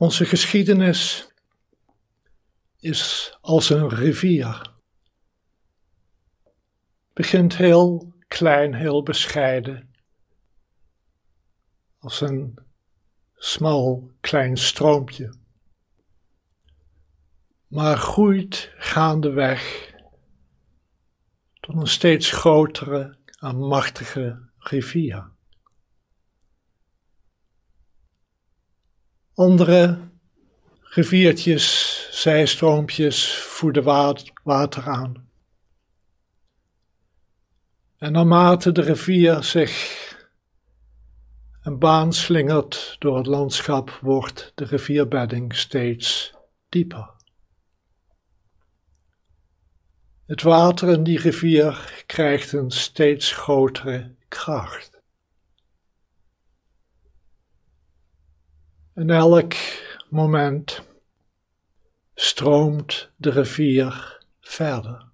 [0.00, 1.28] Onze geschiedenis
[2.80, 4.72] is als een rivier.
[7.12, 9.94] Begint heel klein, heel bescheiden,
[11.98, 12.58] als een
[13.34, 15.34] smal klein stroompje,
[17.66, 19.92] maar groeit gaandeweg
[21.60, 25.36] tot een steeds grotere en machtige rivier.
[29.38, 29.98] Andere
[30.82, 33.84] riviertjes, zijstroompjes voeden
[34.42, 35.28] water aan.
[37.98, 39.72] En naarmate de rivier zich
[41.62, 46.34] een baan slingert door het landschap, wordt de rivierbedding steeds
[46.68, 47.10] dieper.
[50.26, 54.97] Het water in die rivier krijgt een steeds grotere kracht.
[58.98, 59.54] En elk
[60.08, 60.82] moment
[62.14, 65.08] stroomt de rivier verder.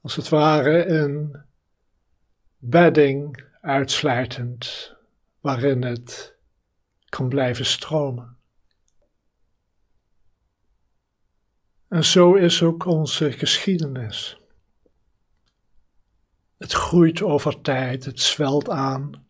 [0.00, 1.42] Als het ware een
[2.56, 4.94] bedding uitsluitend
[5.40, 6.36] waarin het
[7.08, 8.36] kan blijven stromen.
[11.88, 14.40] En zo is ook onze geschiedenis.
[16.56, 19.26] Het groeit over tijd, het zwelt aan.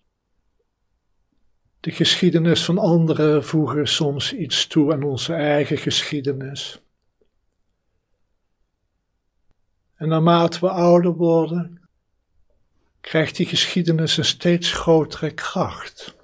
[1.80, 6.82] De geschiedenis van anderen voegen soms iets toe aan onze eigen geschiedenis.
[9.94, 11.88] En naarmate we ouder worden,
[13.00, 16.16] krijgt die geschiedenis een steeds grotere kracht.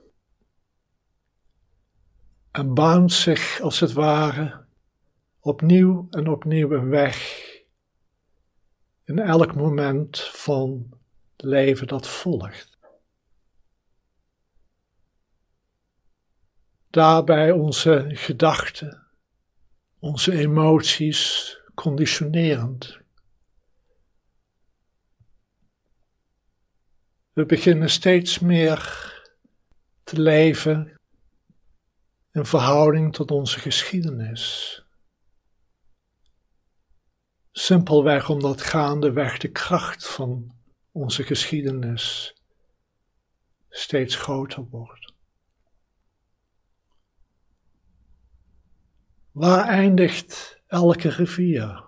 [2.50, 4.64] En baant zich als het ware
[5.40, 7.42] opnieuw en opnieuw een weg
[9.04, 10.86] in elk moment van
[11.36, 12.73] het leven dat volgt.
[16.94, 19.06] Daarbij onze gedachten,
[19.98, 22.98] onze emoties conditionerend.
[27.32, 28.78] We beginnen steeds meer
[30.04, 31.00] te leven
[32.32, 34.82] in verhouding tot onze geschiedenis.
[37.52, 40.54] Simpelweg omdat gaandeweg de kracht van
[40.92, 42.34] onze geschiedenis
[43.68, 45.03] steeds groter wordt.
[49.34, 51.84] Waar eindigt elke rivier?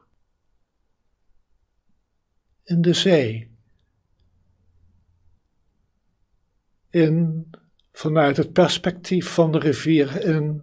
[2.64, 3.50] In de zee.
[6.90, 7.50] In,
[7.92, 10.62] vanuit het perspectief van de rivier, in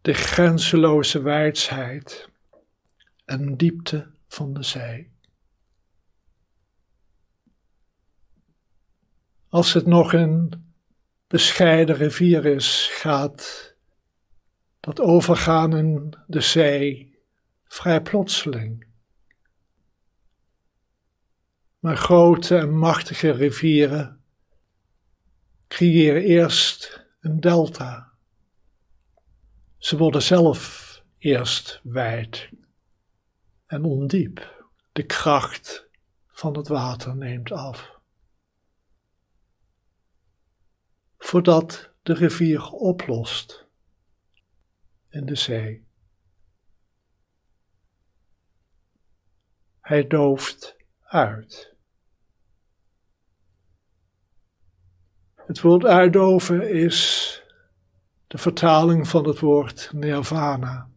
[0.00, 2.28] de grenzeloze wijsheid
[3.24, 5.10] en diepte van de zee.
[9.48, 10.72] Als het nog een
[11.26, 13.69] bescheiden rivier is, gaat
[14.80, 17.18] dat overgaan in de zee
[17.64, 18.86] vrij plotseling.
[21.78, 24.24] Maar grote en machtige rivieren
[25.68, 28.12] creëren eerst een delta.
[29.78, 32.48] Ze worden zelf eerst wijd
[33.66, 34.58] en ondiep.
[34.92, 35.88] De kracht
[36.26, 37.98] van het water neemt af.
[41.18, 43.68] Voordat de rivier oplost
[45.10, 45.88] in de zee.
[49.80, 51.74] Hij dooft uit.
[55.34, 57.42] Het woord uitdoven is
[58.26, 60.90] de vertaling van het woord nirvana.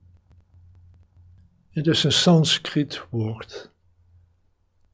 [1.69, 3.71] Het is een Sanskriet woord.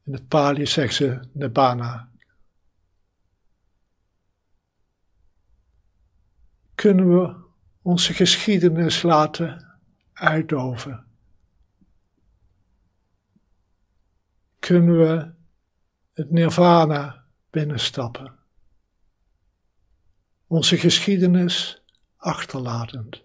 [0.04, 2.10] In het Pali zegt ze Nibbana.
[6.74, 7.49] Kunnen we
[7.82, 9.78] onze geschiedenis laten
[10.12, 11.06] uitdoven?
[14.58, 15.32] Kunnen we
[16.12, 18.38] het nirvana binnenstappen?
[20.46, 21.82] Onze geschiedenis
[22.16, 23.22] achterlatend.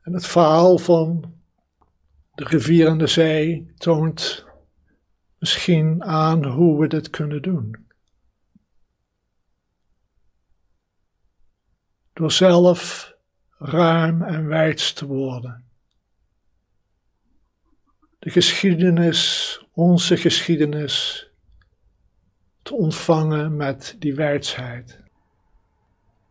[0.00, 1.34] En het verhaal van
[2.34, 4.46] de rivier en de zee toont
[5.38, 7.87] misschien aan hoe we dit kunnen doen.
[12.18, 13.12] Door zelf
[13.58, 15.64] ruim en wijd te worden.
[18.18, 21.26] De geschiedenis, onze geschiedenis,
[22.62, 25.00] te ontvangen met die wijsheid,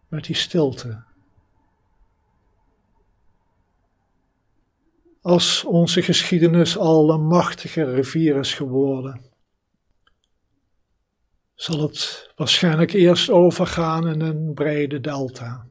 [0.07, 1.06] met die stilte.
[5.22, 9.22] als onze geschiedenis al een machtige rivier is geworden,
[11.56, 15.68] zal het waarschijnlijk eerst overgaan in een brede delta.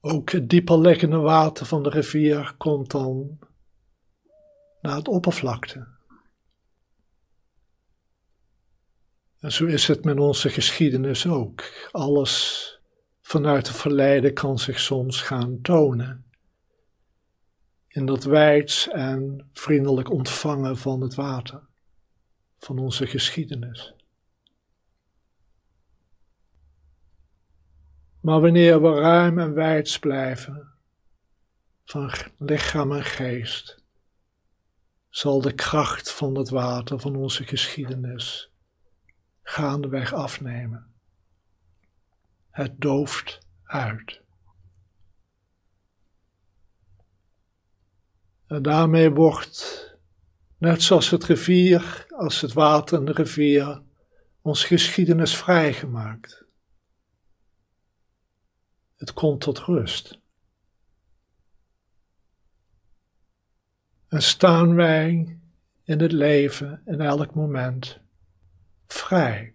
[0.00, 3.38] Ook het dieper liggende water van de rivier komt dan
[4.80, 5.86] naar het oppervlakte.
[9.38, 11.88] En zo is het met onze geschiedenis ook.
[11.90, 12.64] Alles
[13.20, 16.24] vanuit het verleden kan zich soms gaan tonen.
[17.88, 21.62] In dat wijds en vriendelijk ontvangen van het water,
[22.58, 23.94] van onze geschiedenis.
[28.20, 30.68] Maar wanneer we ruim en wijds blijven,
[31.84, 33.82] van lichaam en geest,
[35.08, 38.52] zal de kracht van het water van onze geschiedenis
[39.42, 40.86] gaandeweg afnemen.
[42.50, 44.20] Het dooft uit.
[48.46, 49.86] En daarmee wordt,
[50.58, 53.82] net zoals het rivier, als het water in de rivier,
[54.42, 56.47] onze geschiedenis vrijgemaakt.
[58.98, 60.18] Het komt tot rust.
[64.08, 65.38] En staan wij
[65.82, 68.00] in het leven in elk moment
[68.86, 69.54] vrij.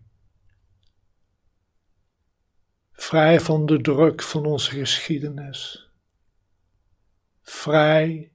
[2.91, 5.89] Vrij van de druk van onze geschiedenis.
[7.41, 8.31] Vrij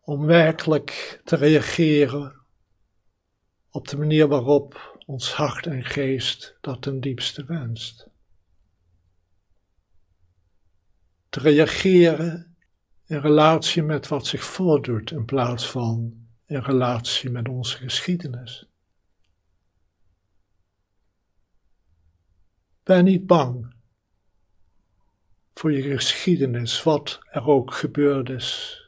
[0.00, 2.40] om werkelijk te reageren
[3.70, 8.08] op de manier waarop ons hart en geest dat ten diepste wenst.
[11.30, 12.56] Te reageren
[13.06, 18.68] in relatie met wat zich voordoet in plaats van in relatie met onze geschiedenis.
[22.82, 23.74] Ben niet bang
[25.54, 28.78] voor je geschiedenis, wat er ook gebeurd is.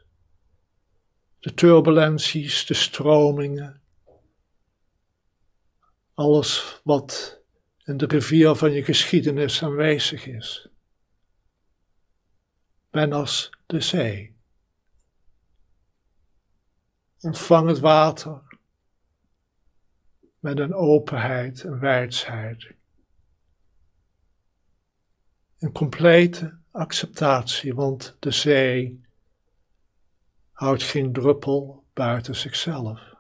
[1.39, 3.83] De turbulenties, de stromingen,
[6.15, 7.41] alles wat
[7.85, 10.72] in de rivier van je geschiedenis aanwezig is.
[12.93, 14.37] Ben als de zee.
[17.21, 18.59] Ontvang het water
[20.39, 22.75] met een openheid en wijsheid
[25.62, 29.05] een complete acceptatie, want de zee
[30.53, 33.15] houdt geen druppel buiten zichzelf.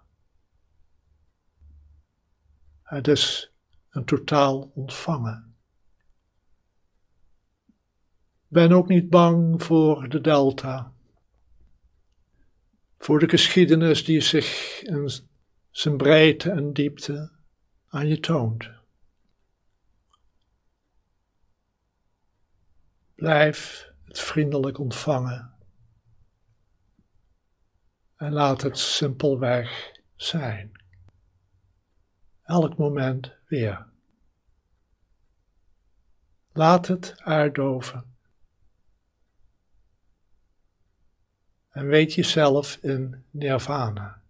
[2.82, 3.52] Het is
[3.90, 5.51] een totaal ontvangen.
[8.52, 10.92] Ben ook niet bang voor de delta,
[12.98, 15.10] voor de geschiedenis die zich in
[15.70, 17.30] zijn breedte en diepte
[17.88, 18.70] aan je toont.
[23.14, 25.54] Blijf het vriendelijk ontvangen.
[28.16, 30.72] En laat het simpelweg zijn.
[32.42, 33.86] Elk moment weer.
[36.52, 38.11] Laat het uitdoven.
[41.72, 44.21] En weet jezelf in nirvana.